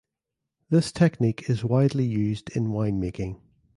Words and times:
This 0.71 0.91
technique 0.91 1.47
is 1.47 1.63
widely 1.63 2.05
used 2.07 2.49
in 2.57 2.71
wine 2.71 2.99
making. 2.99 3.39